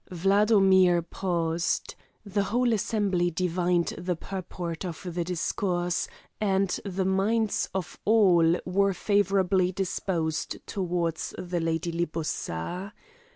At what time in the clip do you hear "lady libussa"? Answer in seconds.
11.59-12.93